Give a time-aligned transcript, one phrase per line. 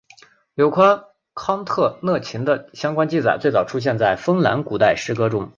[0.55, 1.05] 有关
[1.35, 5.47] 康特勒琴的相关记载最早出现在芬兰古代诗歌中。